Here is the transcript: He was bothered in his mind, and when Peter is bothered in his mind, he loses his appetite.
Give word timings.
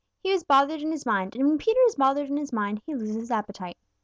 He 0.23 0.31
was 0.31 0.43
bothered 0.43 0.81
in 0.81 0.89
his 0.89 1.05
mind, 1.05 1.35
and 1.35 1.47
when 1.47 1.59
Peter 1.59 1.79
is 1.85 1.93
bothered 1.93 2.27
in 2.27 2.37
his 2.37 2.51
mind, 2.51 2.81
he 2.87 2.95
loses 2.95 3.13
his 3.17 3.29
appetite. 3.29 3.77